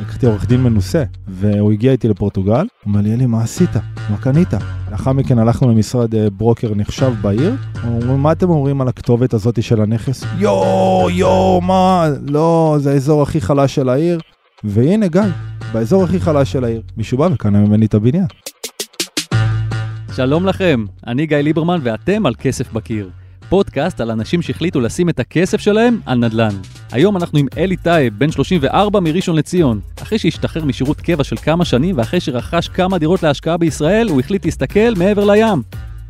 [0.00, 3.76] לקחתי עורך דין מנוסה, והוא הגיע איתי לפורטוגל, הוא אומר לי, אלי, מה עשית?
[4.10, 4.48] מה קנית?
[4.90, 9.62] לאחר מכן הלכנו למשרד אה, ברוקר נחשב בעיר, אומרים, מה אתם אומרים על הכתובת הזאת
[9.62, 10.24] של הנכס?
[10.38, 12.08] יואו, יואו, מה?
[12.26, 14.20] לא, זה האזור הכי חלש של העיר.
[14.64, 15.22] והנה גיא,
[15.72, 18.26] באזור הכי חלש של העיר, מישהו בא וקנה ממני את הבניין.
[20.16, 23.10] שלום לכם, אני גיא ליברמן ואתם על כסף בקיר.
[23.54, 26.54] פודקאסט על אנשים שהחליטו לשים את הכסף שלהם על נדל"ן.
[26.92, 29.80] היום אנחנו עם אלי טייב, בן 34 מראשון לציון.
[30.02, 34.44] אחרי שהשתחרר משירות קבע של כמה שנים ואחרי שרכש כמה דירות להשקעה בישראל, הוא החליט
[34.44, 35.62] להסתכל מעבר לים.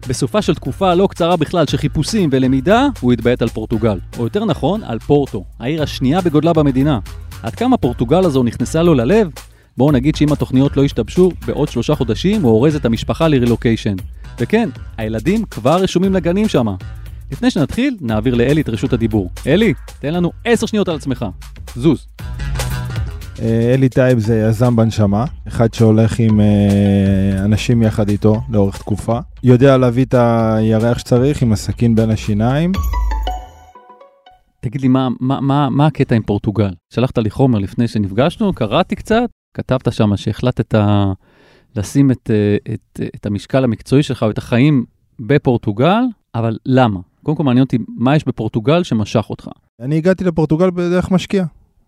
[0.08, 3.98] בסופה של תקופה לא קצרה בכלל של חיפושים ולמידה, הוא התביית על פורטוגל.
[4.18, 6.98] או יותר נכון, על פורטו, העיר השנייה בגודלה במדינה.
[7.42, 9.28] עד כמה פורטוגל הזו נכנסה לו ללב?
[9.76, 13.96] בואו נגיד שאם התוכניות לא ישתבשו, בעוד שלושה חודשים הוא אורז את המשפחה לרילוקיישן.
[14.38, 16.74] וכן, הילדים כבר רשומים לגנים שמה.
[17.32, 19.30] לפני שנתחיל, נעביר לאלי את רשות הדיבור.
[19.46, 21.26] אלי, תן לנו עשר שניות על עצמך.
[21.76, 22.06] זוז.
[23.42, 29.18] אה, אלי טייב זה יזם בנשמה, אחד שהולך עם אה, אנשים יחד איתו לאורך תקופה.
[29.42, 32.72] יודע להביא את הירח שצריך עם הסכין בין השיניים.
[34.60, 36.70] תגיד לי, מה, מה, מה, מה הקטע עם פורטוגל?
[36.94, 40.74] שלחת לי חומר לפני שנפגשנו, קראתי קצת, כתבת שם שהחלטת
[41.76, 44.84] לשים את, אה, את, את המשקל המקצועי שלך ואת החיים
[45.20, 46.02] בפורטוגל,
[46.34, 47.00] אבל למה?
[47.24, 49.48] קודם כל מעניין אותי, מה יש בפורטוגל שמשך אותך?
[49.80, 51.44] אני הגעתי לפורטוגל בדרך משקיע.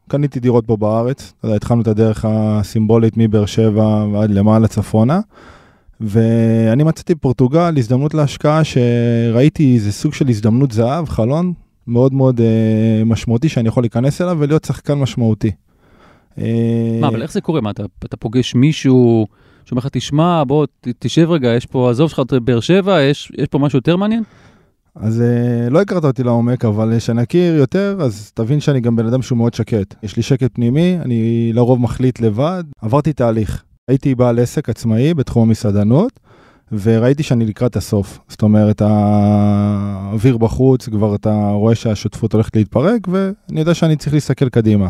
[0.09, 5.21] קניתי דירות פה בארץ, אתה יודע, התחלנו את הדרך הסימבולית מבאר שבע ועד למעלה צפונה,
[6.01, 11.53] ואני מצאתי בפורטוגל הזדמנות להשקעה שראיתי איזה סוג של הזדמנות זהב, חלון
[11.87, 15.51] מאוד מאוד אה, משמעותי שאני יכול להיכנס אליו ולהיות שחקן משמעותי.
[16.39, 16.99] אה...
[17.01, 17.61] מה, אבל איך זה קורה?
[17.61, 19.27] מה, אתה, אתה פוגש מישהו
[19.65, 20.67] שאומר לך, תשמע, בוא,
[20.99, 24.23] תשב רגע, יש פה, עזוב שלך את באר שבע, יש, יש פה משהו יותר מעניין?
[25.01, 29.23] אז uh, לא הכרת אותי לעומק, אבל כשנכיר יותר, אז תבין שאני גם בן אדם
[29.23, 29.95] שהוא מאוד שקט.
[30.03, 32.65] יש לי שקט פנימי, אני לרוב מחליט לבד.
[32.83, 33.63] עברתי תהליך.
[33.89, 36.21] הייתי בעל עסק עצמאי בתחום המסעדנות,
[36.73, 38.19] וראיתי שאני לקראת הסוף.
[38.29, 44.49] זאת אומרת, האוויר בחוץ, כבר אתה רואה שהשותפות הולכת להתפרק, ואני יודע שאני צריך להסתכל
[44.49, 44.89] קדימה.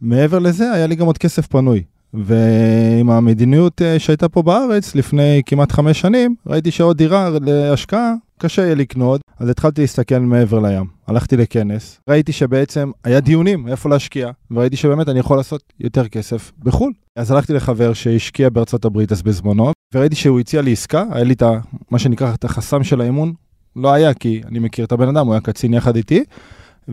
[0.00, 1.82] מעבר לזה, היה לי גם עוד כסף פנוי.
[2.14, 8.62] ועם המדיניות אה, שהייתה פה בארץ לפני כמעט חמש שנים, ראיתי שעוד דירה להשקעה קשה
[8.62, 10.84] יהיה לקנות, אז התחלתי להסתכל מעבר לים.
[11.06, 16.52] הלכתי לכנס, ראיתי שבעצם היה דיונים איפה להשקיע, וראיתי שבאמת אני יכול לעשות יותר כסף
[16.58, 16.92] בחו"ל.
[17.16, 21.32] אז הלכתי לחבר שהשקיע בארצות הברית אז בזמנו, וראיתי שהוא הציע לי עסקה, היה לי
[21.32, 21.42] את
[21.90, 23.32] מה שנקרא את החסם של האמון,
[23.76, 26.24] לא היה כי אני מכיר את הבן אדם, הוא היה קצין יחד איתי,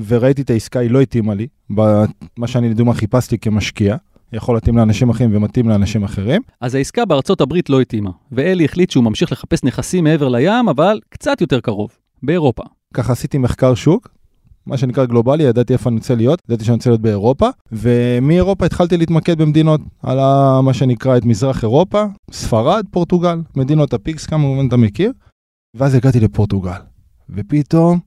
[0.08, 3.96] וראיתי את העסקה, היא לא התאימה לי, במה שאני לדוגמה חיפשתי כמשקיע.
[4.34, 6.41] יכול להתאים לאנשים אחרים ומתאים לאנשים אחרים.
[6.62, 11.00] אז העסקה בארצות הברית לא התאימה, ואלי החליט שהוא ממשיך לחפש נכסים מעבר לים, אבל
[11.09, 11.90] קצת יותר קרוב,
[12.24, 12.64] באירופה.
[12.94, 14.08] ככה עשיתי מחקר שוק,
[14.66, 18.97] מה שנקרא גלובלי, ידעתי איפה אני רוצה להיות, ידעתי שאני רוצה להיות באירופה, ומאירופה התחלתי
[18.97, 20.18] להתמקד במדינות, על
[20.62, 25.12] מה שנקרא את מזרח אירופה, ספרד, פורטוגל, מדינות הפיגס, כמובן אתה מכיר,
[25.75, 26.72] ואז הגעתי לפורטוגל,
[27.30, 28.00] ופתאום,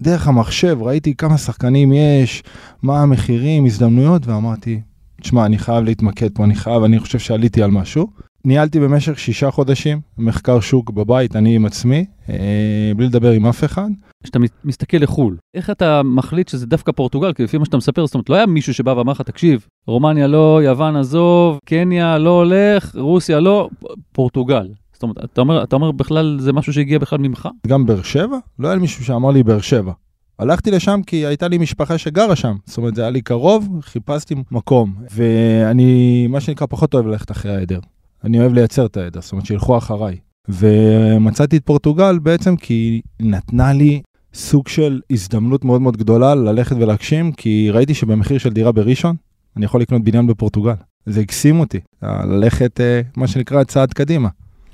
[0.00, 2.42] דרך המחשב ראיתי כמה שחקנים יש,
[2.82, 4.80] מה המחירים, הזדמנויות, ואמרתי,
[5.24, 8.06] תשמע, אני חייב להתמקד פה, אני חייב, אני חושב שעליתי על משהו.
[8.44, 13.64] ניהלתי במשך שישה חודשים מחקר שוק בבית, אני עם עצמי, אה, בלי לדבר עם אף
[13.64, 13.88] אחד.
[14.24, 17.32] כשאתה מסתכל לחו"ל, איך אתה מחליט שזה דווקא פורטוגל?
[17.32, 20.26] כי לפי מה שאתה מספר, זאת אומרת, לא היה מישהו שבא ואמר לך, תקשיב, רומניה
[20.26, 23.68] לא, יוון עזוב, קניה לא הולך, רוסיה לא,
[24.12, 24.68] פורטוגל.
[24.92, 27.48] זאת אומרת, אתה אומר, אתה אומר בכלל, זה משהו שהגיע בכלל ממך?
[27.66, 28.38] גם באר שבע?
[28.58, 29.92] לא היה מישהו שאמר לי באר שבע.
[30.38, 34.34] הלכתי לשם כי הייתה לי משפחה שגרה שם, זאת אומרת זה היה לי קרוב, חיפשתי
[34.50, 37.80] מקום, ואני מה שנקרא פחות אוהב ללכת אחרי העדר,
[38.24, 40.16] אני אוהב לייצר את העדר, זאת אומרת שילכו אחריי.
[40.48, 44.02] ומצאתי את פורטוגל בעצם כי היא נתנה לי
[44.34, 49.16] סוג של הזדמנות מאוד מאוד גדולה ללכת ולהגשים, כי ראיתי שבמחיר של דירה בראשון,
[49.56, 50.74] אני יכול לקנות בניין בפורטוגל.
[51.06, 54.28] זה הקסים אותי, ללכת אה, מה שנקרא צעד קדימה.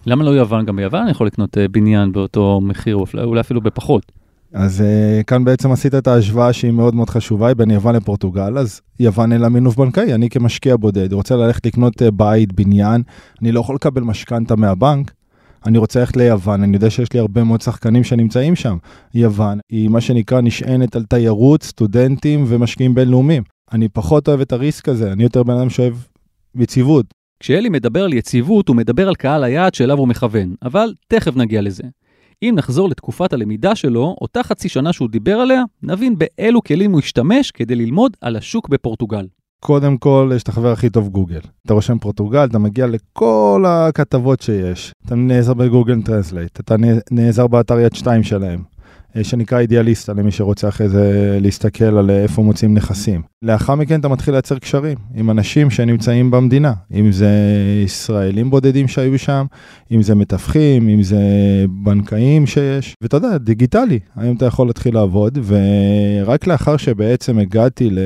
[0.06, 0.64] למה לא יוון?
[0.64, 4.12] גם ביוון אני יכול לקנות אה, בניין באותו מחיר, אולי אפילו בפחות.
[4.52, 8.58] אז uh, כאן בעצם עשית את ההשוואה שהיא מאוד מאוד חשובה, היא בין יוון לפורטוגל,
[8.58, 13.02] אז יוון אין לה מינוף בנקאי, אני כמשקיע בודד רוצה ללכת לקנות uh, בית, בניין,
[13.42, 15.12] אני לא יכול לקבל משכנתה מהבנק,
[15.66, 18.76] אני רוצה ללכת ליוון, אני יודע שיש לי הרבה מאוד שחקנים שנמצאים שם.
[19.14, 23.42] יוון היא מה שנקרא נשענת על תיירות, סטודנטים ומשקיעים בינלאומיים.
[23.72, 25.94] אני פחות אוהב את ה risk הזה, אני יותר בן אדם שאוהב
[26.54, 27.06] יציבות.
[27.40, 31.60] כשאלי מדבר על יציבות, הוא מדבר על קהל היעד שאליו הוא מכוון, אבל תכף נגיע
[31.60, 31.82] לזה.
[32.42, 36.98] אם נחזור לתקופת הלמידה שלו, אותה חצי שנה שהוא דיבר עליה, נבין באילו כלים הוא
[36.98, 39.26] השתמש כדי ללמוד על השוק בפורטוגל.
[39.60, 41.40] קודם כל, יש את החבר הכי טוב גוגל.
[41.66, 44.92] אתה רושם פורטוגל, אתה מגיע לכל הכתבות שיש.
[45.06, 46.74] אתה נעזר ב Google Translate, אתה
[47.10, 48.62] נעזר באתר יד 2 שלהם.
[49.16, 53.22] אה, שנקרא אידיאליסטה, למי שרוצה אחרי זה להסתכל על איפה מוצאים נכסים.
[53.42, 57.30] לאחר מכן אתה מתחיל לייצר קשרים עם אנשים שנמצאים במדינה, אם זה
[57.84, 59.46] ישראלים בודדים שהיו שם,
[59.92, 61.20] אם זה מתווכים, אם זה
[61.68, 67.98] בנקאים שיש, ואתה יודע, דיגיטלי, היום אתה יכול להתחיל לעבוד, ורק לאחר שבעצם הגעתי ל...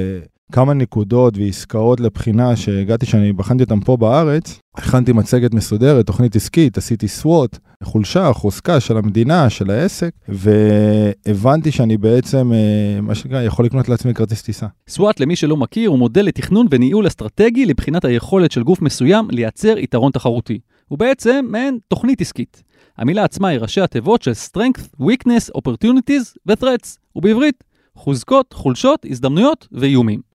[0.52, 6.79] כמה נקודות ועסקאות לבחינה שהגעתי שאני בחנתי אותם פה בארץ, הכנתי מצגת מסודרת, תוכנית עסקית,
[6.79, 13.64] עשיתי סוואט, חולשה, חוזקה של המדינה, של העסק, והבנתי שאני בעצם, אה, מה שנקרא, יכול
[13.64, 14.67] לקנות לעצמי כרטיס טיסה.
[14.88, 19.79] סוואט, למי שלא מכיר, הוא מודל לתכנון וניהול אסטרטגי לבחינת היכולת של גוף מסוים לייצר
[19.79, 20.58] יתרון תחרותי.
[20.88, 22.62] הוא בעצם מעין תוכנית עסקית.
[22.99, 27.64] המילה עצמה היא ראשי התיבות של Strength, Weakness, Opportunities ו-Threats, ובעברית,
[27.96, 30.33] חוזקות, חולשות, הזדמנויות ואיומים.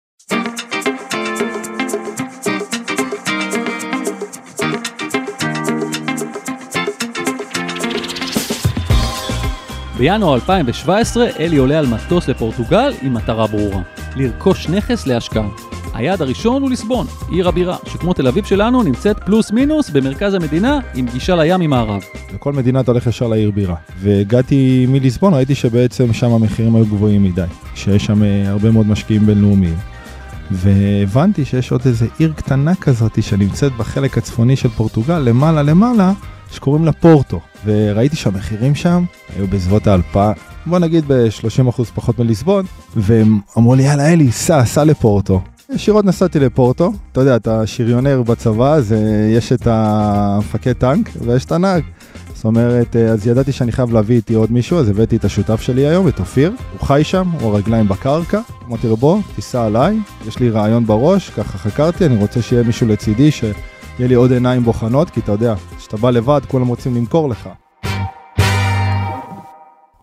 [9.97, 13.81] בינואר 2017 אלי עולה על מטוס לפורטוגל עם מטרה ברורה,
[14.15, 15.47] לרכוש נכס להשקעה.
[15.93, 20.79] היעד הראשון הוא ליסבון, עיר הבירה, שכמו תל אביב שלנו נמצאת פלוס מינוס במרכז המדינה
[20.95, 22.03] עם גישה לים ממערב.
[22.33, 23.75] בכל מדינה אתה הולך ישר לעיר בירה.
[23.99, 27.45] והגעתי מליסבון, ראיתי שבעצם שם המחירים היו גבוהים מדי,
[27.75, 29.75] שיש שם אה, הרבה מאוד משקיעים בינלאומיים.
[30.51, 36.13] והבנתי שיש עוד איזה עיר קטנה כזאת שנמצאת בחלק הצפוני של פורטוגל, למעלה למעלה,
[36.51, 37.39] שקוראים לה פורטו.
[37.65, 39.03] וראיתי שהמחירים שם
[39.35, 42.65] היו בסביבות האלפיים, בוא נגיד ב-30% פחות מליסבון,
[42.95, 45.41] והם אמרו לי, יאללה אלי, סע, סע לפורטו.
[45.73, 48.95] ישירות נסעתי לפורטו, אתה יודע, אתה שריונר בצבא, אז
[49.35, 51.83] יש את המפקד טנק ויש את הנהג.
[52.35, 55.87] זאת אומרת, אז ידעתי שאני חייב להביא איתי עוד מישהו, אז הבאתי את השותף שלי
[55.87, 56.51] היום, את אופיר.
[56.71, 58.39] הוא חי שם, הוא הרגליים בקרקע.
[58.67, 59.97] אמרתי לו, בוא, תיסע עליי,
[60.27, 63.31] יש לי רעיון בראש, ככה חקרתי, אני רוצה שיהיה מישהו לצידי,
[63.97, 67.49] שיהיה לי עוד עיניים בוחנות, כי אתה יודע, כשאתה בא לבד, כולם רוצים למכור לך.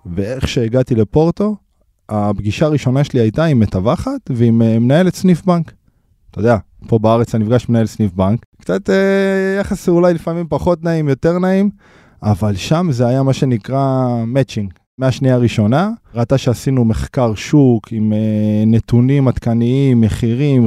[0.06, 1.56] ואיך שהגעתי לפורטו,
[2.08, 5.72] הפגישה הראשונה שלי הייתה עם מתווכת ועם אה, מנהלת סניף בנק.
[6.30, 6.56] אתה יודע,
[6.88, 11.38] פה בארץ אתה נפגש מנהל סניף בנק, קצת אה, יחס אולי לפעמים פחות נעים, יותר
[11.38, 11.70] נעים,
[12.22, 14.72] אבל שם זה היה מה שנקרא מאצ'ינג.
[14.98, 20.66] מהשנייה הראשונה, ראתה שעשינו מחקר שוק עם אה, נתונים עדכניים, מחירים,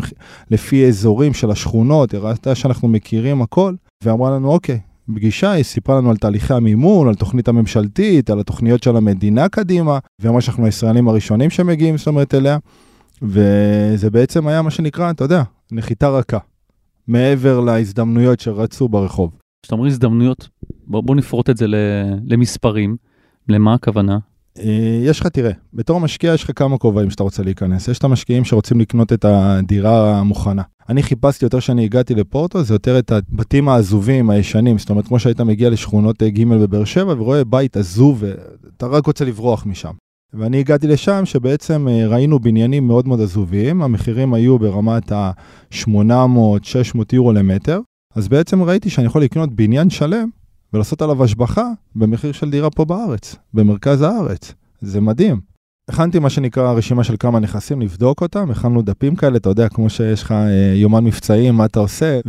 [0.52, 3.74] לפי אזורים של השכונות, ראתה שאנחנו מכירים הכל,
[4.04, 4.80] ואמרה לנו, אוקיי,
[5.14, 10.00] פגישה, היא סיפרה לנו על תהליכי המימון, על תוכנית הממשלתית, על התוכניות של המדינה קדימה,
[10.20, 12.58] ואמרה שאנחנו הישראלים הראשונים שמגיעים, זאת אומרת, אליה,
[13.22, 16.38] וזה בעצם היה מה שנקרא, אתה יודע, נחיתה רכה,
[17.08, 19.32] מעבר להזדמנויות שרצו ברחוב.
[19.64, 20.50] כשאתה אומר הזדמנויות,
[20.88, 21.66] בוא, בוא נפרוט את זה
[22.26, 22.96] למספרים,
[23.50, 24.18] למה הכוונה?
[24.60, 27.88] אה, יש לך, תראה, בתור משקיע יש לך כמה כובעים שאתה רוצה להיכנס.
[27.88, 30.62] יש את המשקיעים שרוצים לקנות את הדירה המוכנה.
[30.90, 34.78] אני חיפשתי יותר שאני הגעתי לפורטו, זה יותר את הבתים העזובים, הישנים.
[34.78, 39.06] זאת אומרת, כמו שהיית מגיע לשכונות אה, ג' בבאר שבע ורואה בית עזוב, ואתה רק
[39.06, 39.94] רוצה לברוח משם.
[40.34, 47.34] ואני הגעתי לשם שבעצם אה, ראינו בניינים מאוד מאוד עזובים, המחירים היו ברמת ה-800-600 יורו
[47.34, 47.80] למטר,
[48.16, 50.30] אז בעצם ראיתי שאני יכול לקנות בניין שלם
[50.76, 54.54] ולעשות עליו השבחה במחיר של דירה פה בארץ, במרכז הארץ.
[54.82, 55.42] זה מדהים.
[55.90, 59.90] הכנתי מה שנקרא רשימה של כמה נכסים, לבדוק אותם, הכנו דפים כאלה, אתה יודע, כמו
[59.90, 62.20] שיש לך אה, יומן מבצעים, מה אתה עושה,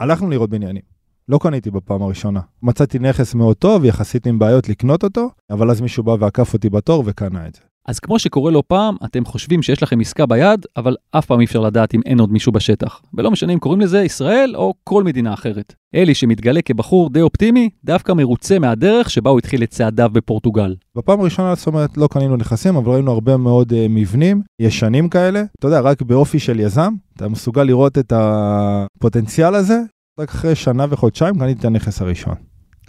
[0.00, 0.82] והלכנו לראות בניינים.
[1.28, 2.40] לא קניתי בפעם הראשונה.
[2.62, 6.70] מצאתי נכס מאוד טוב, יחסית עם בעיות לקנות אותו, אבל אז מישהו בא ועקף אותי
[6.70, 7.60] בתור וקנה את זה.
[7.88, 11.44] אז כמו שקורה לא פעם, אתם חושבים שיש לכם עסקה ביד, אבל אף פעם אי
[11.44, 13.02] אפשר לדעת אם אין עוד מישהו בשטח.
[13.14, 15.74] ולא משנה אם קוראים לזה ישראל או כל מדינה אחרת.
[15.94, 20.76] אלי, שמתגלה כבחור די אופטימי, דווקא מרוצה מהדרך שבה הוא התחיל את צעדיו בפורטוגל.
[20.96, 25.42] בפעם הראשונה, זאת אומרת, לא קנינו נכסים, אבל ראינו הרבה מאוד uh, מבנים ישנים כאלה.
[25.58, 29.80] אתה יודע, רק באופי של יזם, אתה מסוגל לראות את הפוטנציאל הזה.
[30.20, 32.34] רק אחרי שנה וחודשיים קניתי את הנכס הראשון.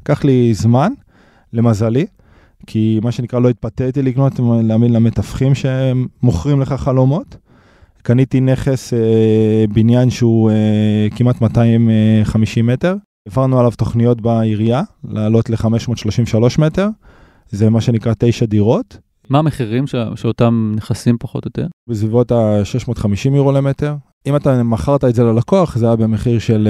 [0.02, 0.94] לקח לי זמן,
[1.54, 2.06] למזלי.
[2.68, 7.38] כי מה שנקרא לא התפתיתי לקנות, להאמין למתווכים שמוכרים לך חלומות.
[8.04, 12.96] קניתי נכס, אה, בניין שהוא אה, כמעט 250 מטר,
[13.28, 16.88] העברנו עליו תוכניות בעירייה, לעלות ל-533 מטר,
[17.50, 18.98] זה מה שנקרא תשע דירות.
[19.30, 19.96] מה המחירים ש...
[20.16, 21.68] שאותם נכסים פחות או יותר?
[21.90, 23.96] בסביבות ה-650 יורו למטר.
[24.28, 26.68] אם אתה מכרת את זה ללקוח, זה היה במחיר של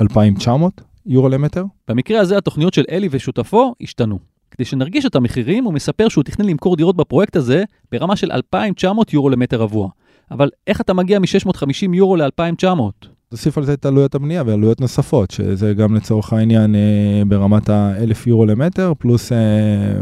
[0.00, 1.64] 2,900 אה, יורו למטר.
[1.88, 4.18] במקרה הזה התוכניות של אלי ושותפו השתנו.
[4.56, 9.12] כדי שנרגיש את המחירים, הוא מספר שהוא תכנן למכור דירות בפרויקט הזה ברמה של 2,900
[9.12, 9.88] יורו למטר רבוע.
[10.30, 13.06] אבל איך אתה מגיע מ-650 יורו ל-2,900?
[13.28, 18.22] תוסיף על זה את עלויות הבנייה ועלויות נוספות, שזה גם לצורך העניין אה, ברמת ה-1,000
[18.26, 19.38] יורו למטר, פלוס אה,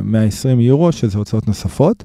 [0.02, 2.04] 120 יורו, שזה הוצאות נוספות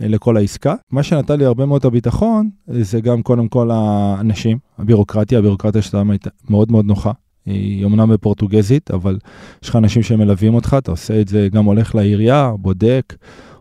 [0.00, 0.74] אה, לכל העסקה.
[0.90, 6.30] מה שנתן לי הרבה מאוד הביטחון, זה גם קודם כל האנשים, הבירוקרטיה, הבירוקרטיה שלהם הייתה
[6.50, 7.12] מאוד מאוד נוחה.
[7.46, 9.18] היא אמנם בפורטוגזית, אבל
[9.62, 13.14] יש לך אנשים שמלווים אותך, אתה עושה את זה, גם הולך לעירייה, בודק,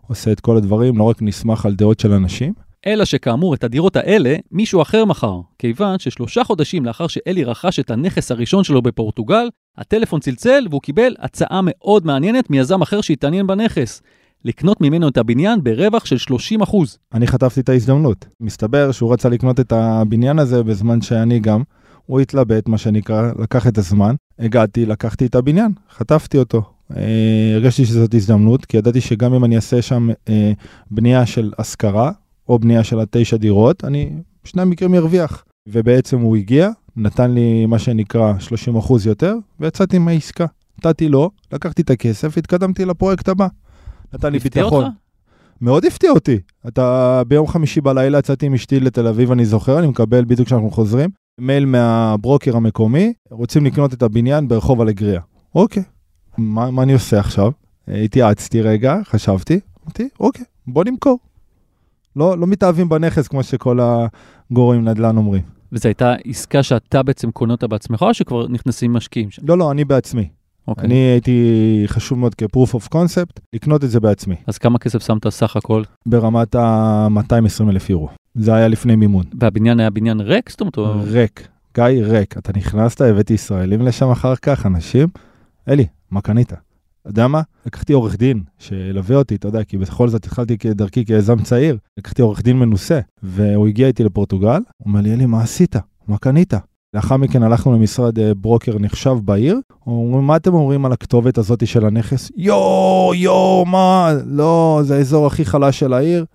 [0.08, 2.54] עושה את כל הדברים, לא רק נסמך על דעות של אנשים.
[2.88, 7.92] אלא שכאמור, את הדירות האלה מישהו אחר מכר, כיוון ששלושה חודשים לאחר שאלי רכש את
[7.92, 14.02] הנכס הראשון שלו בפורטוגל, הטלפון צלצל והוא קיבל הצעה מאוד מעניינת מיזם אחר שהתעניין בנכס.
[14.46, 16.98] לקנות ממנו את הבניין ברווח של 30 אחוז.
[17.14, 18.26] אני חטפתי את ההזדמנות.
[18.42, 21.64] מסתבר שהוא רצה לקנות את הבניין הזה בזמן שאני גם.
[22.10, 24.16] הוא התלבט, מה שנקרא, לקח את הזמן.
[24.40, 26.62] הגעתי, לקחתי את הבניין, חטפתי אותו.
[26.98, 30.52] אה, הרגשתי שזאת הזדמנות, כי ידעתי שגם אם אני אעשה שם אה,
[30.92, 32.12] בנייה של השכרה,
[32.50, 34.12] או בנייה של התשע דירות, אני
[34.44, 35.44] בשני המקרים ארוויח.
[35.68, 38.34] ובעצם הוא הגיע, נתן לי מה שנקרא
[38.78, 40.46] 30% יותר, ויצאתי מהעסקה.
[40.78, 43.48] נתתי לו, לקחתי את הכסף, התקדמתי לפרויקט הבא.
[44.14, 44.84] נתן לי ביטחון.
[44.84, 44.96] אותך?
[45.62, 46.40] מאוד הפתיע אותי.
[46.68, 50.72] אתה ביום חמישי בלילה יצאתי עם אשתי לתל אביב, אני זוכר, אני מקבל בדיוק כשאנחנו
[50.72, 51.10] חוזרים,
[51.40, 55.22] מייל מהברוקר המקומי, רוצים לקנות את הבניין ברחוב אלגריה.
[55.56, 55.84] אוקיי,
[56.38, 57.52] מה, מה אני עושה עכשיו?
[57.88, 61.20] התייעצתי רגע, חשבתי, אמרתי, אוקיי, בוא נמכור.
[62.16, 63.80] לא, לא מתאהבים בנכס כמו שכל
[64.52, 65.42] הגורמים נדל"ן אומרים.
[65.72, 69.42] וזו הייתה עסקה שאתה בעצם קונה אותה בעצמך, או שכבר נכנסים משקיעים שם?
[69.46, 70.30] לא, לא, אני בעצמי.
[70.68, 70.86] אוקיי.
[70.86, 75.30] אני הייתי חשוב מאוד כ-proof of concept, לקנות את זה בעצמי, אז כמה כסף שמת
[75.30, 75.84] סך הכל?
[76.06, 78.10] ברמת ה-220 אלף יורו.
[78.40, 79.24] זה היה לפני מימון.
[79.40, 80.50] והבניין היה בניין ריק?
[80.50, 80.78] זאת אומרת,
[81.08, 82.38] ריק, גיא ריק.
[82.38, 85.08] אתה נכנסת, הבאתי ישראלים לשם אחר כך, אנשים.
[85.70, 86.54] אלי, מה קנית?
[86.54, 87.42] אתה יודע מה?
[87.66, 91.78] לקחתי עורך דין שילווה אותי, אתה יודע, כי בכל זאת התחלתי כדרכי כיזם צעיר.
[91.98, 95.76] לקחתי עורך דין מנוסה, והוא הגיע איתי לפורטוגל, הוא אומר לי, אלי, מה עשית?
[96.08, 96.54] מה קנית?
[96.94, 101.68] לאחר מכן הלכנו למשרד אה, ברוקר נחשב בעיר, אומרים, מה אתם אומרים על הכתובת הזאת
[101.68, 102.32] של הנכס?
[102.36, 104.14] יואו, יואו, מה?
[104.26, 106.26] לא, זה האזור הכי חלש של העיר.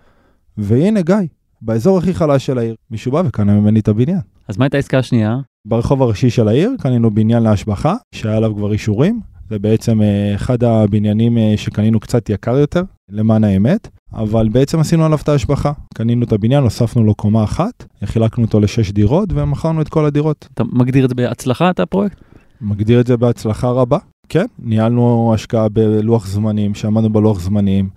[0.58, 1.16] והנה, גיא,
[1.64, 4.20] באזור הכי חלש של העיר, מישהו בא וקנה ממני את הבניין.
[4.48, 5.36] אז מה הייתה העסקה השנייה?
[5.66, 9.20] ברחוב הראשי של העיר קנינו בניין להשבחה, שהיה עליו כבר אישורים.
[9.50, 15.04] זה בעצם אה, אחד הבניינים אה, שקנינו קצת יקר יותר, למען האמת, אבל בעצם עשינו
[15.04, 15.72] עליו את ההשבחה.
[15.94, 20.48] קנינו את הבניין, הוספנו לו קומה אחת, חילקנו אותו לשש דירות ומכרנו את כל הדירות.
[20.54, 22.20] אתה מגדיר את זה בהצלחה, את הפרויקט?
[22.60, 23.98] מגדיר את זה בהצלחה רבה.
[24.28, 27.88] כן, ניהלנו השקעה בלוח זמנים, שעמדנו בלוח זמנים.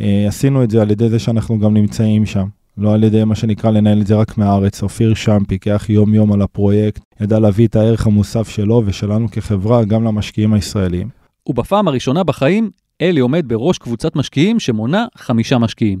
[0.00, 2.46] אה, עשינו את זה על ידי זה שאנחנו גם נמצאים שם.
[2.78, 4.82] לא על ידי מה שנקרא לנהל את זה רק מהארץ.
[4.82, 9.84] אופיר שם פיקח יום יום על הפרויקט, ידע להביא את הערך המוסף שלו ושלנו כחברה
[9.84, 11.08] גם למשקיעים הישראלים.
[11.46, 12.70] ובפעם הראשונה בחיים,
[13.02, 15.98] אלי עומד בראש קבוצת משקיעים שמונה חמישה משקיעים.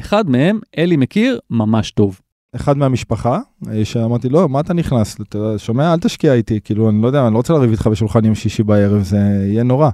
[0.00, 2.20] אחד מהם, אלי מכיר ממש טוב.
[2.56, 5.16] אחד מהמשפחה, אה, שאמרתי לו, מה אתה נכנס?
[5.20, 8.24] אתה שומע, אל תשקיע איתי, כאילו, אני לא יודע, אני לא רוצה לריב איתך בשולחן
[8.24, 9.18] יום שישי בערב, זה
[9.50, 9.90] יהיה נורא.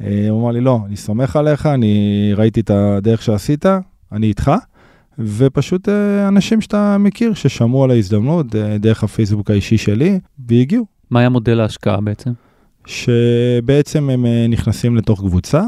[0.00, 3.66] אה, הוא אמר לי, לא, אני סומך עליך, אני ראיתי את הדרך שעשית,
[4.12, 4.52] אני איתך,
[5.18, 10.86] ופשוט אה, אנשים שאתה מכיר, ששמעו על ההזדמנות אה, דרך הפייסבוק האישי שלי, והגיעו.
[11.10, 12.30] מה היה מודל ההשקעה בעצם?
[12.86, 15.62] שבעצם הם אה, נכנסים לתוך קבוצה,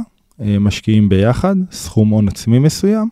[0.61, 3.09] משקיעים ביחד, סכום הון עצמי מסוים,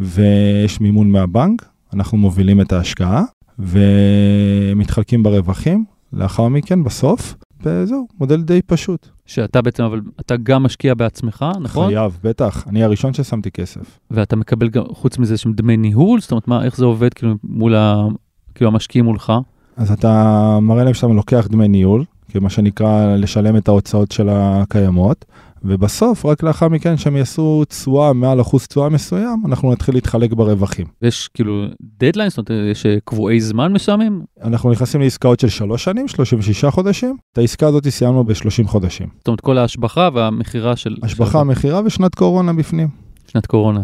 [0.00, 3.22] ויש מימון מהבנק, אנחנו מובילים את ההשקעה,
[3.58, 9.08] ומתחלקים ברווחים, לאחר מכן, בסוף, וזהו, מודל די פשוט.
[9.26, 11.88] שאתה בעצם, אבל אתה גם משקיע בעצמך, נכון?
[11.88, 13.98] חייב, בטח, אני הראשון ששמתי כסף.
[14.10, 16.20] ואתה מקבל גם, חוץ מזה, שם דמי ניהול?
[16.20, 18.06] זאת אומרת, מה, איך זה עובד כאילו מול ה...
[18.54, 19.32] כאילו המשקיעים מולך?
[19.76, 25.24] אז אתה מראה להם שאתה לוקח דמי ניהול, כמה שנקרא לשלם את ההוצאות של הקיימות,
[25.64, 30.86] ובסוף, רק לאחר מכן שהם יעשו תשואה מעל אחוז תשואה מסוים, אנחנו נתחיל להתחלק ברווחים.
[31.02, 31.64] יש כאילו
[31.98, 34.22] דדליין, זאת אומרת, יש אה, קבועי זמן מסוימים?
[34.44, 39.06] אנחנו נכנסים לעסקאות של שלוש שנים, 36 חודשים, את העסקה הזאת סיימנו ב-30 חודשים.
[39.18, 40.96] זאת אומרת, כל ההשבחה והמכירה של...
[41.02, 42.88] השבחה, של מכירה ושנת קורונה בפנים.
[43.28, 43.82] שנת קורונה.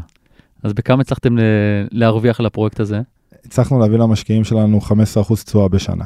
[0.63, 1.43] אז בכמה הצלחתם ל-
[1.93, 3.01] להרוויח על הפרויקט הזה?
[3.45, 6.05] הצלחנו להביא למשקיעים שלנו 15% תשואה בשנה.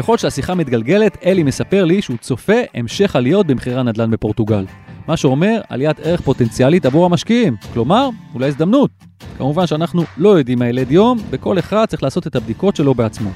[0.00, 4.66] ככל שהשיחה מתגלגלת, אלי מספר לי שהוא צופה המשך עליות במחירי הנדל"ן בפורטוגל.
[5.08, 8.90] מה שאומר עליית ערך פוטנציאלית עבור המשקיעים, כלומר, אולי הזדמנות.
[9.38, 13.30] כמובן שאנחנו לא יודעים מה ילד יום, וכל אחד צריך לעשות את הבדיקות שלו בעצמו.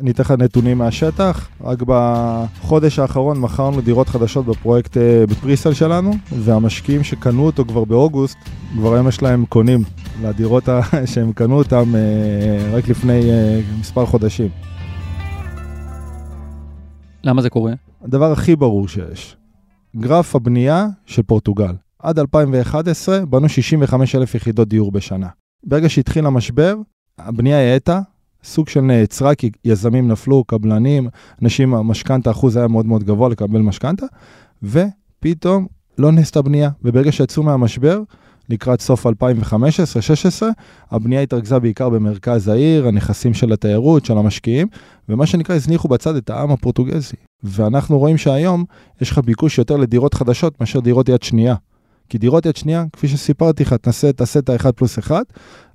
[0.00, 6.12] אני אתן לך נתונים מהשטח, רק בחודש האחרון מכרנו דירות חדשות בפרויקט אה, בפריסל שלנו,
[6.38, 8.38] והמשקיעים שקנו אותו כבר באוגוסט,
[8.76, 9.82] כבר היום יש להם קונים
[10.22, 10.68] לדירות
[11.12, 14.71] שהם קנו אותם אה, רק לפני אה, מספר חודשים.
[17.24, 17.72] למה זה קורה?
[18.02, 19.36] הדבר הכי ברור שיש,
[19.96, 21.74] גרף הבנייה של פורטוגל.
[21.98, 25.28] עד 2011 בנו 65 אלף יחידות דיור בשנה.
[25.64, 26.76] ברגע שהתחיל המשבר,
[27.18, 28.00] הבנייה האטה,
[28.44, 31.08] סוג של נעצרה, כי יזמים נפלו, קבלנים,
[31.42, 34.06] אנשים, המשכנתה, האחוז היה מאוד מאוד גבוה לקבל משכנתה,
[34.62, 35.66] ופתאום
[35.98, 36.70] לא נעשתה בנייה.
[36.82, 38.02] וברגע שיצאו מהמשבר,
[38.48, 39.10] לקראת סוף 2015-2016,
[40.90, 44.68] הבנייה התרכזה בעיקר במרכז העיר, הנכסים של התיירות, של המשקיעים,
[45.08, 47.16] ומה שנקרא הזניחו בצד את העם הפורטוגזי.
[47.44, 48.64] ואנחנו רואים שהיום
[49.00, 51.54] יש לך ביקוש יותר לדירות חדשות מאשר דירות יד שנייה.
[52.08, 55.24] כי דירות יד שנייה, כפי שסיפרתי לך, תעשה, תעשה את ה-1 פלוס 1,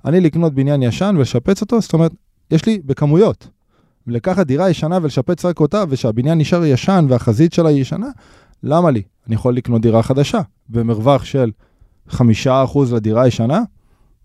[0.04, 2.12] אני לקנות בניין ישן ולשפץ אותו, זאת אומרת,
[2.50, 3.48] יש לי בכמויות.
[4.06, 8.08] לקחת דירה ישנה ולשפץ רק אותה, ושהבניין נשאר ישן והחזית שלה היא ישנה,
[8.62, 9.02] למה לי?
[9.26, 11.50] אני יכול לקנות דירה חדשה במרווח של
[12.10, 13.62] 5% לדירה הישנה.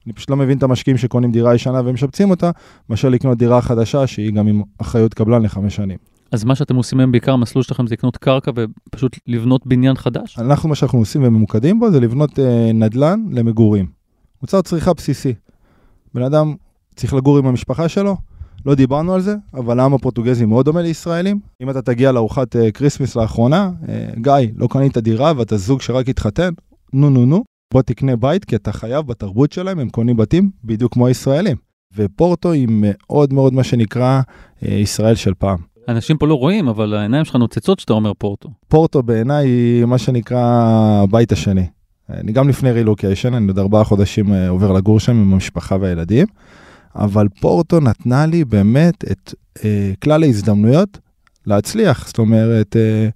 [0.05, 2.51] אני פשוט לא מבין את המשקיעים שקונים דירה ישנה ומשפצים אותה,
[2.89, 5.97] מאשר לקנות דירה חדשה שהיא גם עם אחריות קבלן לחמש שנים.
[6.31, 10.39] אז מה שאתם עושים היום בעיקר, המסלול שלכם זה לקנות קרקע ופשוט לבנות בניין חדש?
[10.39, 13.85] אנחנו, מה שאנחנו עושים וממוקדים בו זה לבנות אה, נדל"ן למגורים.
[14.41, 15.33] מוצר צריכה בסיסי.
[16.13, 16.55] בן אדם
[16.95, 18.17] צריך לגור עם המשפחה שלו,
[18.65, 21.39] לא דיברנו על זה, אבל העם הפורטוגזי מאוד דומה לישראלים.
[21.63, 23.87] אם אתה תגיע לארוחת אה, כריסמס לאחרונה, אה,
[24.19, 26.49] גיא, לא קנית דירה ואתה זוג שרק התחתן,
[26.93, 30.93] נו נו נו, בוא תקנה בית, כי אתה חייב בתרבות שלהם, הם קונים בתים בדיוק
[30.93, 31.57] כמו הישראלים.
[31.95, 35.57] ופורטו היא מאוד מאוד מה שנקרא uh, ישראל של פעם.
[35.87, 38.49] אנשים פה לא רואים, אבל העיניים שלך נוצצות כשאתה אומר פורטו.
[38.67, 40.39] פורטו בעיניי היא מה שנקרא
[41.03, 41.65] הבית השני.
[42.09, 46.27] אני גם לפני רילוקיישן, אני עוד ארבעה חודשים עובר לגור שם עם המשפחה והילדים.
[46.95, 49.33] אבל פורטו נתנה לי באמת את
[49.65, 50.99] אה, כלל ההזדמנויות
[51.45, 52.07] להצליח.
[52.07, 53.09] זאת אומרת, אה,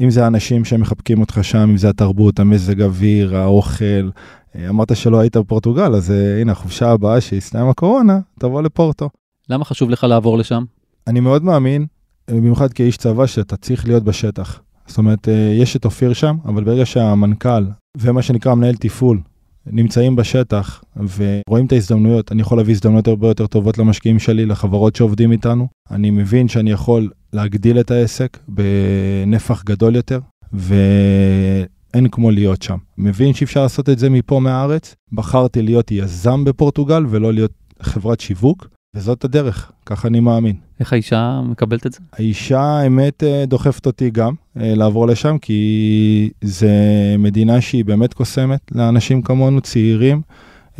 [0.00, 4.10] אם זה האנשים שמחבקים אותך שם, אם זה התרבות, המזג אוויר, האוכל.
[4.56, 9.10] אה, אמרת שלא היית בפורטוגל, אז אה, הנה, החופשה הבאה שהסתיים הקורונה, תבוא לפורטו.
[9.48, 10.64] למה חשוב לך לעבור לשם?
[11.06, 11.86] אני מאוד מאמין,
[12.30, 14.60] במיוחד כאיש צבא, שאתה צריך להיות בשטח.
[14.86, 17.64] זאת אומרת, אה, יש את אופיר שם, אבל ברגע שהמנכ"ל
[17.96, 19.20] ומה שנקרא מנהל תפעול
[19.66, 24.96] נמצאים בשטח ורואים את ההזדמנויות, אני יכול להביא הזדמנויות הרבה יותר טובות למשקיעים שלי, לחברות
[24.96, 25.68] שעובדים איתנו.
[25.90, 30.20] אני מבין שאני יכול להגדיל את העסק בנפח גדול יותר,
[30.52, 32.76] ואין כמו להיות שם.
[32.98, 34.94] מבין שאי אפשר לעשות את זה מפה מהארץ.
[35.12, 40.56] בחרתי להיות יזם בפורטוגל ולא להיות חברת שיווק, וזאת הדרך, ככה אני מאמין.
[40.80, 41.98] איך האישה מקבלת את זה?
[42.12, 46.70] האישה, האמת, אה, דוחפת אותי גם אה, לעבור לשם, כי זה
[47.18, 50.22] מדינה שהיא באמת קוסמת לאנשים כמונו, צעירים.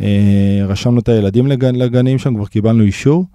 [0.01, 3.25] אה, רשמנו את הילדים לגנים שם, כבר קיבלנו אישור,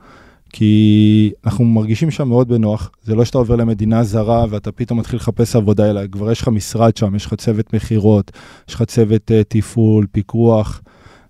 [0.53, 2.91] כי אנחנו מרגישים שם מאוד בנוח.
[3.03, 6.49] זה לא שאתה עובר למדינה זרה ואתה פתאום מתחיל לחפש עבודה, אלא כבר יש לך
[6.49, 8.31] משרד שם, יש לך צוות מכירות,
[8.69, 10.83] יש לך צוות תפעול, פיקוח.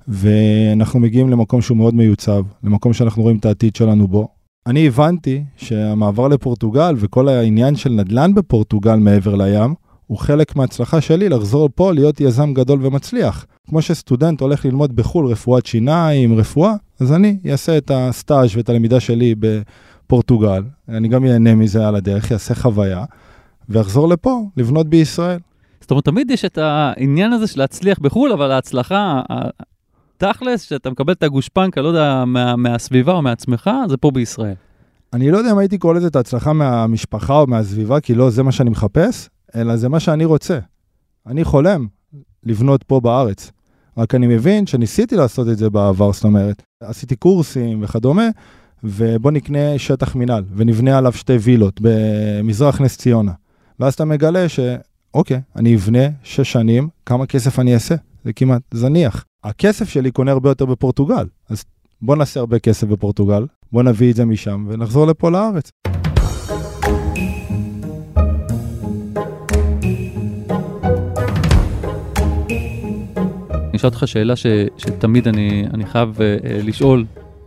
[0.09, 4.29] ואנחנו מגיעים למקום שהוא מאוד מיוצב, למקום שאנחנו רואים את העתיד שלנו בו.
[4.67, 9.75] אני הבנתי שהמעבר לפורטוגל וכל העניין של נדל"ן בפורטוגל מעבר לים,
[10.07, 13.47] הוא חלק מההצלחה שלי לחזור פה להיות יזם גדול ומצליח.
[13.69, 19.01] כמו שסטודנט הולך ללמוד בחו"ל רפואת שיניים, רפואה, אז אני אעשה את הסטאז' ואת הלמידה
[19.01, 23.05] שלי בפורטוגל, אני גם ייהנה מזה על הדרך, אעשה חוויה,
[23.69, 25.39] ואחזור לפה לבנות בישראל.
[25.81, 29.23] זאת אומרת, תמיד יש את העניין הזה של להצליח בחו"ל, אבל ההצלחה
[30.17, 34.55] תכלס, שאתה מקבל את הגושפנקה, לא יודע, מה, מהסביבה או מעצמך, זה פה בישראל.
[35.13, 38.43] אני לא יודע אם הייתי קורא לזה את ההצלחה מהמשפחה או מהסביבה, כי לא זה
[38.43, 40.59] מה שאני מחפש, אלא זה מה שאני רוצה.
[41.27, 41.87] אני חולם
[42.45, 43.51] לבנות פה בארץ.
[43.97, 48.29] רק אני מבין שניסיתי לעשות את זה בעבר, זאת אומרת, עשיתי קורסים וכדומה,
[48.85, 53.33] ובוא נקנה שטח מינהל, ונבנה עליו שתי וילות במזרח נס ציונה.
[53.81, 57.95] ואז אתה מגלה שאוקיי, אני אבנה שש שנים, כמה כסף אני אעשה?
[58.25, 59.25] זה כמעט זניח.
[59.45, 61.65] הכסף שלי קונה הרבה יותר בפורטוגל, אז
[62.03, 65.71] בוא נעשה הרבה כסף בפורטוגל, בוא נביא את זה משם ונחזור לפה לארץ.
[73.77, 74.47] אני אשאל אותך שאלה ש,
[74.79, 77.05] שתמיד אני, אני חייב uh, לשאול,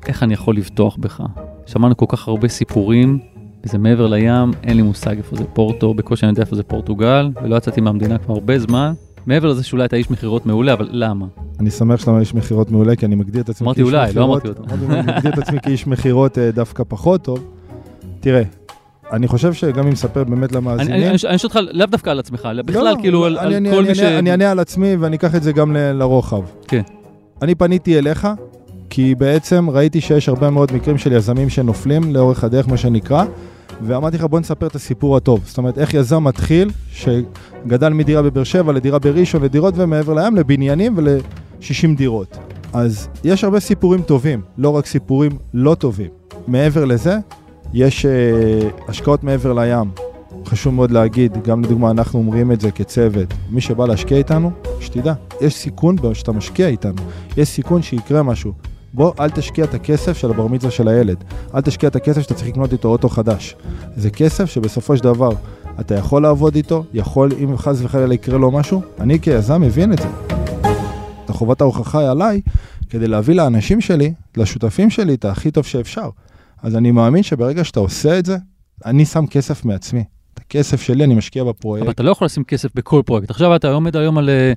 [0.07, 1.21] איך אני יכול לבטוח בך?
[1.65, 3.19] שמענו כל כך הרבה סיפורים,
[3.63, 7.29] וזה מעבר לים, אין לי מושג איפה זה פורטו, בקושי אני יודע איפה זה פורטוגל,
[7.43, 8.93] ולא יצאתי מהמדינה כבר הרבה זמן,
[9.25, 11.25] מעבר לזה שאולי אתה איש מכירות מעולה, אבל למה?
[11.59, 13.93] אני שמח שאתה איש מכירות מעולה, כי אני מגדיר את עצמי כאיש מכירות.
[13.93, 14.63] אמרתי אולי, לא אמרתי אותו.
[14.69, 17.43] אני מגדיר את עצמי כאיש מכירות אה, דווקא פחות טוב.
[18.19, 18.43] תראה,
[19.11, 20.93] אני חושב שגם אם נספר באמת למאזינים...
[20.93, 23.99] אני אשאל אותך לאו דווקא על עצמך, אלא בכלל, לא, כאילו, על כל מי ש...
[23.99, 26.41] אני אענה על עצמי ואני אקח את זה גם לרוחב.
[26.67, 26.81] כן.
[27.41, 28.27] אני פניתי אליך,
[28.89, 33.25] כי בעצם ראיתי שיש הרבה מאוד מקרים של יזמים שנופלים לאורך הדרך, מה שנקרא,
[33.81, 35.41] ואמרתי לך, בוא נספר את הסיפור הטוב.
[35.45, 40.93] זאת אומרת, איך יזם מתחיל, שגדל מדירה בבאר שבע לדירה בראשון, לדירות ומעבר לים, לבניינים
[40.97, 42.37] ול-60 דירות.
[42.73, 46.09] אז יש הרבה סיפורים טובים, לא רק סיפורים לא טובים.
[46.47, 47.17] מעבר לזה,
[47.73, 49.91] יש uh, השקעות מעבר לים.
[50.45, 55.13] חשוב מאוד להגיד, גם לדוגמה אנחנו אומרים את זה כצוות, מי שבא להשקיע איתנו, שתדע,
[55.41, 57.01] יש סיכון שאתה משקיע איתנו,
[57.37, 58.53] יש סיכון שיקרה משהו.
[58.93, 61.23] בוא, אל תשקיע את הכסף של הבר מצווה של הילד.
[61.55, 63.55] אל תשקיע את הכסף שאתה צריך לקנות איתו אוטו חדש.
[63.95, 65.31] זה כסף שבסופו של דבר
[65.79, 69.97] אתה יכול לעבוד איתו, יכול, אם חס וחלילה יקרה לו משהו, אני כיזם מבין את
[69.97, 70.07] זה.
[71.25, 72.41] אתה חובת ההוכחה היא עליי,
[72.89, 76.09] כדי להביא לאנשים שלי, לשותפים שלי, את הכי טוב שאפשר.
[76.63, 78.37] אז אני מאמין שברגע שאתה עושה את זה,
[78.85, 80.03] אני שם כסף מעצמי.
[80.33, 81.83] את הכסף שלי אני משקיע בפרויקט.
[81.83, 83.29] אבל אתה לא יכול לשים כסף בכל פרויקט.
[83.29, 84.53] עכשיו אתה עומד היום על, אה,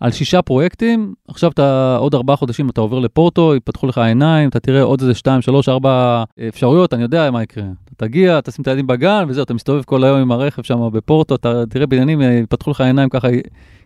[0.00, 4.60] על שישה פרויקטים, עכשיו אתה עוד ארבעה חודשים אתה עובר לפורטו, יפתחו לך העיניים, אתה
[4.60, 7.64] תראה עוד איזה שתיים, שלוש, ארבע אפשרויות, אני יודע מה יקרה.
[7.84, 11.34] אתה תגיע, תשים את הילדים בגן וזהו, אתה מסתובב כל היום עם הרכב שם בפורטו,
[11.34, 13.28] אתה תראה בניינים, אה, יפתחו לך העיניים ככה,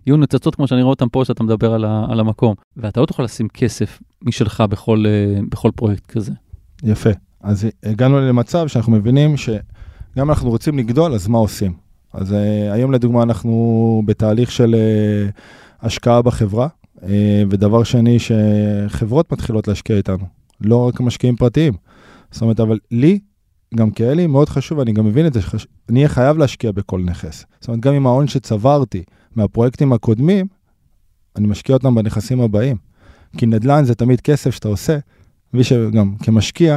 [0.07, 2.55] יהיו נצצות כמו שאני רואה אותם פה, שאתה מדבר על, ה, על המקום.
[2.77, 6.33] ואתה לא תוכל לשים כסף משלך בכל, אה, בכל פרויקט כזה.
[6.83, 7.11] יפה.
[7.47, 11.73] אז הגענו למצב שאנחנו מבינים שגם אנחנו רוצים לגדול, אז מה עושים?
[12.13, 12.35] אז uh,
[12.73, 15.33] היום לדוגמה אנחנו בתהליך של uh,
[15.87, 17.03] השקעה בחברה, uh,
[17.51, 20.25] ודבר שני שחברות מתחילות להשקיע איתנו,
[20.61, 21.73] לא רק משקיעים פרטיים.
[22.31, 23.19] זאת אומרת, אבל לי,
[23.75, 27.45] גם כאלי, מאוד חשוב, אני גם מבין את זה, שאני אהיה חייב להשקיע בכל נכס.
[27.61, 29.03] זאת אומרת, גם עם ההון שצברתי
[29.37, 30.47] מהפרויקטים הקודמים,
[31.37, 32.77] אני משקיע אותם בנכסים הבאים.
[33.37, 34.99] כי נדל"ן זה תמיד כסף שאתה עושה,
[35.55, 36.77] ושגם כמשקיע,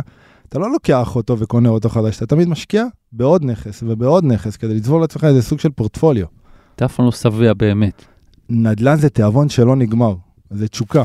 [0.50, 4.74] אתה לא לוקח אותו וקונה אותו חדש, אתה תמיד משקיע בעוד נכס ובעוד נכס כדי
[4.74, 6.26] לצבור לעצמך איזה סוג של פורטפוליו.
[6.76, 8.06] אתה אף פעם לא שבע באמת.
[8.50, 10.16] נדל"ן זה תיאבון שלא נגמר,
[10.52, 11.04] זה תשוקה.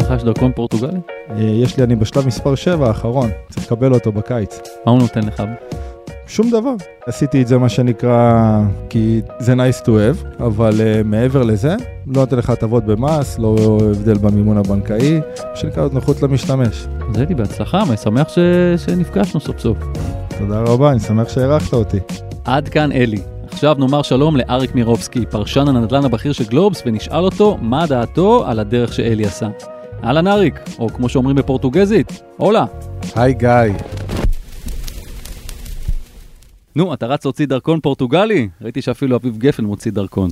[0.00, 0.98] לך יש דרכון פורטוגלי?
[1.30, 4.60] אה, יש לי, אני בשלב מספר 7 האחרון, צריך לקבל אותו בקיץ.
[4.86, 5.42] מה הוא נותן לך?
[6.30, 6.74] שום דבר.
[7.06, 12.20] עשיתי את זה מה שנקרא, כי זה nice to have, אבל uh, מעבר לזה, לא
[12.20, 13.56] נותן לך הטבות במס, לא
[13.90, 15.20] הבדל במימון הבנקאי,
[15.54, 16.86] שנקרא עוד נוחות למשתמש.
[17.10, 18.38] אז הייתי בהצלחה, אני שמח ש...
[18.76, 19.78] שנפגשנו סוף סוף.
[20.38, 21.98] תודה רבה, אני שמח שהערכת אותי.
[22.44, 23.20] עד כאן אלי.
[23.52, 28.58] עכשיו נאמר שלום לאריק מירובסקי, פרשן הנדל"ן הבכיר של גלובס, ונשאל אותו מה דעתו על
[28.58, 29.48] הדרך שאלי עשה.
[30.04, 32.64] אהלן אריק, או כמו שאומרים בפורטוגזית, הולה.
[33.16, 33.99] היי גיא.
[36.76, 38.48] נו, אתה רץ להוציא דרכון פורטוגלי?
[38.60, 40.30] ראיתי שאפילו אביב גפן מוציא דרכון.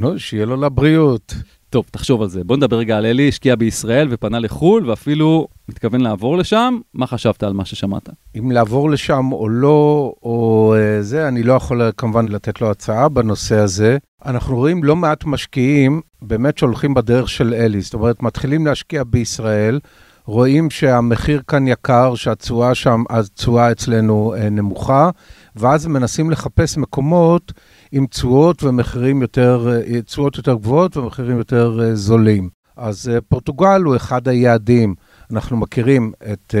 [0.00, 1.34] נו, שיהיה לו לבריאות.
[1.70, 2.44] טוב, תחשוב על זה.
[2.44, 6.78] בוא נדבר רגע על אלי, השקיע בישראל ופנה לחו"ל, ואפילו מתכוון לעבור לשם.
[6.94, 8.08] מה חשבת על מה ששמעת?
[8.38, 13.08] אם לעבור לשם או לא, או uh, זה, אני לא יכול כמובן לתת לו הצעה
[13.08, 13.98] בנושא הזה.
[14.26, 17.80] אנחנו רואים לא מעט משקיעים באמת שהולכים בדרך של אלי.
[17.80, 19.80] זאת אומרת, מתחילים להשקיע בישראל,
[20.24, 25.10] רואים שהמחיר כאן יקר, שהתשואה שם, התשואה אצלנו uh, נמוכה,
[25.56, 27.52] ואז מנסים לחפש מקומות
[27.92, 32.48] עם תשואות ומחירים יותר, אה, תשואות יותר גבוהות ומחירים יותר אה, זולים.
[32.76, 34.94] אז אה, פורטוגל הוא אחד היעדים.
[35.32, 36.54] אנחנו מכירים את,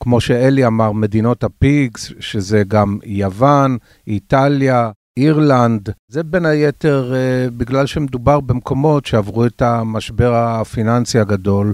[0.00, 5.88] כמו שאלי אמר, מדינות הפיגס, שזה גם יוון, איטליה, אירלנד.
[6.08, 7.12] זה בין היתר
[7.56, 11.72] בגלל שמדובר במקומות שעברו את המשבר הפיננסי הגדול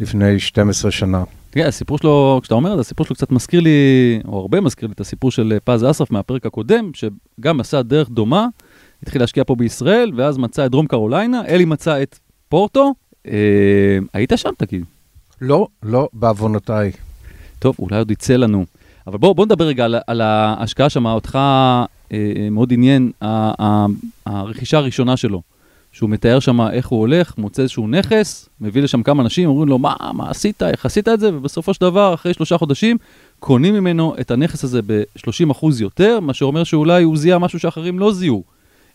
[0.00, 1.24] לפני 12 שנה.
[1.56, 3.70] תראה, הסיפור שלו, כשאתה אומר את זה, הסיפור שלו קצת מזכיר לי,
[4.28, 8.08] או הרבה מזכיר לי את הסיפור של אה, פז אסרף מהפרק הקודם, שגם עשה דרך
[8.08, 8.46] דומה,
[9.02, 12.94] התחיל להשקיע פה בישראל, ואז מצא את דרום קרוליינה, אלי מצא את פורטו.
[13.26, 13.32] אה,
[14.14, 14.84] היית שם, תגיד.
[15.40, 16.92] לא, לא, בעוונותיי.
[17.58, 18.64] טוב, אולי עוד יצא לנו.
[19.06, 21.38] אבל בואו בוא נדבר רגע על, על ההשקעה שם, אותך
[22.12, 23.10] אה, מאוד עניין,
[24.26, 25.42] הרכישה הראשונה שלו.
[25.96, 29.78] שהוא מתאר שם איך הוא הולך, מוצא איזשהו נכס, מביא לשם כמה אנשים, אומרים לו,
[29.78, 32.96] מה, מה עשית, איך עשית את זה, ובסופו של דבר, אחרי שלושה חודשים,
[33.38, 38.12] קונים ממנו את הנכס הזה ב-30% יותר, מה שאומר שאולי הוא זיהה משהו שאחרים לא
[38.12, 38.44] זיהו.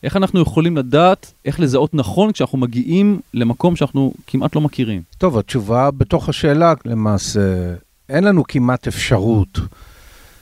[0.03, 5.01] איך אנחנו יכולים לדעת איך לזהות נכון כשאנחנו מגיעים למקום שאנחנו כמעט לא מכירים?
[5.17, 7.73] טוב, התשובה בתוך השאלה למעשה,
[8.09, 9.59] אין לנו כמעט אפשרות.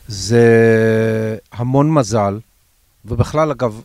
[0.07, 0.47] זה
[1.51, 2.39] המון מזל,
[3.05, 3.81] ובכלל, אגב,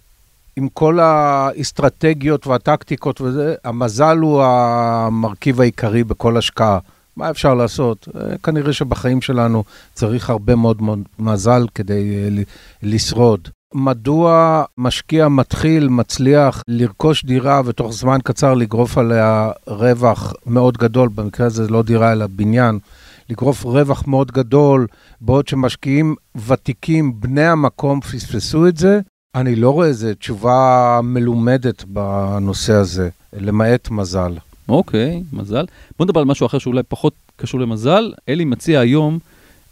[0.57, 6.79] עם כל האסטרטגיות והטקטיקות וזה, המזל הוא המרכיב העיקרי בכל השקעה.
[7.17, 8.09] מה אפשר לעשות?
[8.17, 9.65] אה, כנראה שבחיים שלנו
[9.95, 10.83] צריך הרבה מאוד
[11.19, 12.43] מזל כדי אה,
[12.83, 13.49] לשרוד.
[13.75, 21.47] מדוע משקיע מתחיל, מצליח לרכוש דירה ותוך זמן קצר לגרוף עליה רווח מאוד גדול, במקרה
[21.47, 22.79] הזה לא דירה אלא בניין,
[23.31, 24.87] לגרוף רווח מאוד גדול,
[25.21, 26.15] בעוד שמשקיעים
[26.47, 29.01] ותיקים, בני המקום, פספסו את זה,
[29.35, 34.33] אני לא רואה איזה תשובה מלומדת בנושא הזה, למעט מזל.
[34.69, 35.65] אוקיי, מזל.
[35.99, 38.13] בוא נדבר על משהו אחר שאולי פחות קשור למזל.
[38.29, 39.19] אלי מציע היום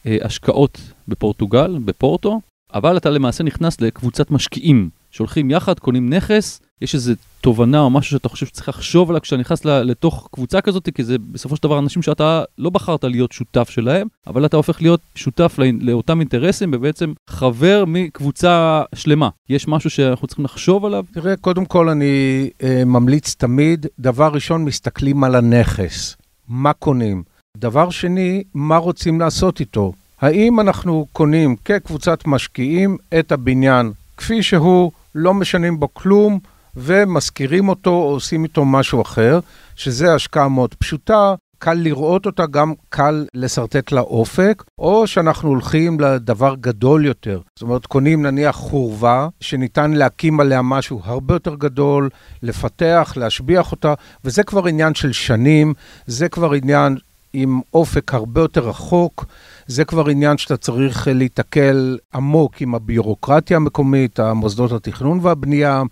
[0.06, 2.40] אה, השקעות בפורטוגל, בפורטו,
[2.74, 8.10] אבל אתה למעשה נכנס לקבוצת משקיעים שהולכים יחד, קונים נכס, יש איזו תובנה או משהו
[8.10, 11.78] שאתה חושב שצריך לחשוב עליו כשאתה נכנס לתוך קבוצה כזאת, כי זה בסופו של דבר
[11.78, 17.12] אנשים שאתה לא בחרת להיות שותף שלהם, אבל אתה הופך להיות שותף לאותם אינטרסים ובעצם
[17.30, 19.28] חבר מקבוצה שלמה.
[19.48, 21.04] יש משהו שאנחנו צריכים לחשוב עליו?
[21.12, 26.16] תראה, קודם כל אני אה, ממליץ תמיד, דבר ראשון, מסתכלים על הנכס.
[26.48, 27.22] מה קונים?
[27.56, 29.92] דבר שני, מה רוצים לעשות איתו?
[30.20, 36.38] האם אנחנו קונים כקבוצת משקיעים את הבניין כפי שהוא, לא משנים בו כלום,
[36.76, 39.40] ומשכירים אותו או עושים איתו משהו אחר,
[39.76, 46.00] שזה השקעה מאוד פשוטה, קל לראות אותה, גם קל לשרטט לה אופק, או שאנחנו הולכים
[46.00, 47.40] לדבר גדול יותר.
[47.56, 52.08] זאת אומרת, קונים נניח חורבה, שניתן להקים עליה משהו הרבה יותר גדול,
[52.42, 55.74] לפתח, להשביח אותה, וזה כבר עניין של שנים,
[56.06, 56.96] זה כבר עניין
[57.32, 59.24] עם אופק הרבה יותר רחוק.
[59.66, 65.82] זה כבר עניין שאתה צריך להיתקל עמוק עם הביורוקרטיה המקומית, המוסדות התכנון והבנייה,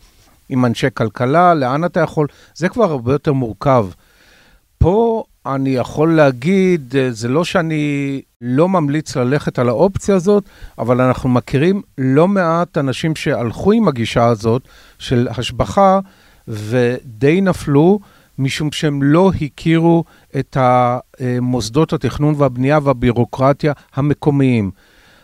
[0.50, 3.86] עם אנשי כלכלה, לאן אתה יכול, זה כבר הרבה יותר מורכב.
[4.78, 10.44] פה אני יכול להגיד, זה לא שאני לא ממליץ ללכת על האופציה הזאת,
[10.78, 14.62] אבל אנחנו מכירים לא מעט אנשים שהלכו עם הגישה הזאת
[14.98, 16.00] של השבחה
[16.48, 17.98] ודי נפלו.
[18.38, 20.04] משום שהם לא הכירו
[20.38, 20.56] את
[21.40, 24.70] מוסדות התכנון והבנייה והבירוקרטיה המקומיים.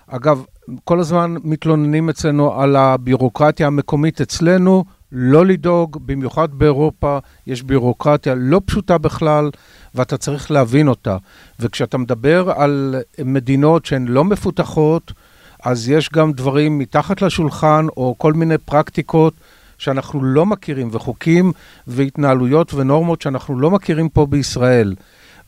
[0.07, 0.45] אגב,
[0.85, 4.85] כל הזמן מתלוננים אצלנו על הבירוקרטיה המקומית אצלנו,
[5.19, 9.51] לא לדאוג, במיוחד באירופה יש בירוקרטיה לא פשוטה בכלל,
[9.95, 11.17] ואתה צריך להבין אותה.
[11.61, 15.13] וכשאתה מדבר על מדינות שהן לא מפותחות,
[15.65, 19.35] אז יש גם דברים מתחת לשולחן, או כל מיני פרקטיקות
[19.79, 21.53] שאנחנו לא מכירים, וחוקים
[21.87, 24.95] והתנהלויות ונורמות שאנחנו לא מכירים פה בישראל.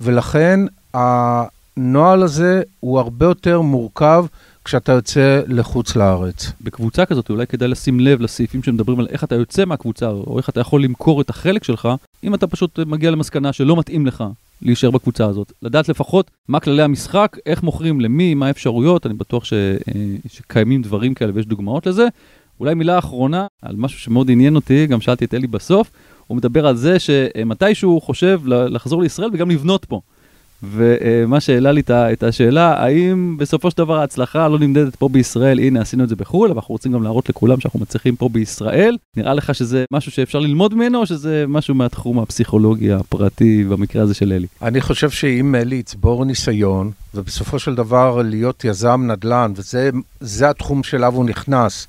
[0.00, 0.61] ולכן
[0.94, 4.24] הנוהל הזה הוא הרבה יותר מורכב
[4.64, 6.52] כשאתה יוצא לחוץ לארץ.
[6.60, 10.48] בקבוצה כזאת אולי כדאי לשים לב לסעיפים שמדברים על איך אתה יוצא מהקבוצה, או איך
[10.48, 11.88] אתה יכול למכור את החלק שלך,
[12.24, 14.24] אם אתה פשוט מגיע למסקנה שלא מתאים לך
[14.62, 15.52] להישאר בקבוצה הזאת.
[15.62, 19.76] לדעת לפחות מה כללי המשחק, איך מוכרים למי, מה האפשרויות, אני בטוח ש, אה,
[20.28, 22.06] שקיימים דברים כאלה ויש דוגמאות לזה.
[22.60, 25.90] אולי מילה אחרונה על משהו שמאוד עניין אותי, גם שאלתי את אלי בסוף,
[26.26, 30.00] הוא מדבר על זה שמתישהו הוא חושב לחזור לישראל וגם לבנות פה.
[30.62, 35.80] ומה שהעלה לי את השאלה, האם בסופו של דבר ההצלחה לא נמדדת פה בישראל, הנה
[35.80, 38.96] עשינו את זה בחו"ל, אבל אנחנו רוצים גם להראות לכולם שאנחנו מצליחים פה בישראל.
[39.16, 44.14] נראה לך שזה משהו שאפשר ללמוד ממנו, או שזה משהו מהתחום הפסיכולוגי הפרטי, במקרה הזה
[44.14, 44.46] של אלי?
[44.62, 51.14] אני חושב שאם אלי יצבור ניסיון, ובסופו של דבר להיות יזם נדל"ן, וזה התחום שאליו
[51.14, 51.88] הוא נכנס,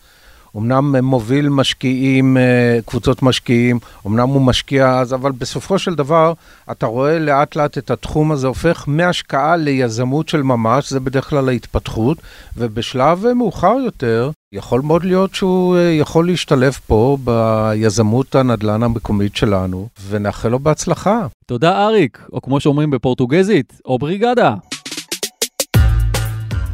[0.58, 6.34] אמנם מוביל משקיעים, אה, קבוצות משקיעים, אמנם הוא משקיע אז, אבל בסופו של דבר
[6.72, 11.50] אתה רואה לאט לאט את התחום הזה הופך מהשקעה ליזמות של ממש, זה בדרך כלל
[11.50, 12.18] ההתפתחות,
[12.58, 19.88] ובשלב מאוחר יותר, יכול מאוד להיות שהוא אה, יכול להשתלב פה ביזמות הנדל"ן המקומית שלנו,
[20.10, 21.28] ונאחל לו בהצלחה.
[21.46, 24.56] תודה אריק, או כמו שאומרים בפורטוגזית, או בריגדה.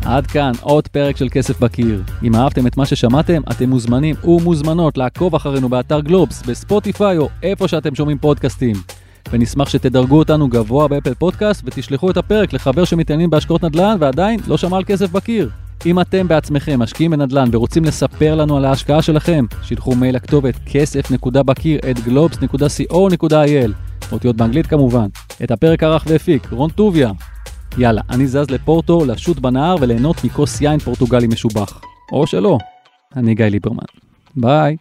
[0.06, 2.04] עד כאן עוד פרק של כסף בקיר.
[2.24, 7.30] אם אהבתם את מה ששמעתם, אתם מוזמנים ומוזמנות לעקוב אחרינו באתר גלובס, ב Spotify או
[7.44, 8.76] איפה שאתם שומעים פודקאסטים.
[9.32, 14.40] ונשמח שתדרגו אותנו גבוה ב Apple Podcast ותשלחו את הפרק לחבר שמתעניין בהשקעות נדל"ן ועדיין
[14.48, 15.50] לא שמע על כסף בקיר.
[15.86, 21.80] אם אתם בעצמכם משקיעים בנדל"ן ורוצים לספר לנו על ההשקעה שלכם, שילחו מייל לכתובת כסף.בקיר
[21.92, 23.72] at globes.co.il,
[24.12, 25.08] אותיות באנגלית כמובן.
[25.44, 27.12] את הפרק ערך והפיק רון טוביה,
[27.78, 31.82] יאללה, אני זז לפורטו, לשוט בנהר וליהנות מכוס יין פורטוגלי משובח.
[32.12, 32.58] או שלא.
[33.16, 33.84] אני גיא ליברמן.
[34.36, 34.78] ביי.